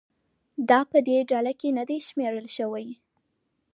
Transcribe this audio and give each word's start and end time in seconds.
دا 0.69 0.79
په 0.91 0.97
دې 1.07 1.17
ډله 1.29 1.53
کې 1.59 1.69
نه 1.77 1.83
دي 1.89 1.97
شمېرل 2.07 2.45
شوي 2.57 2.87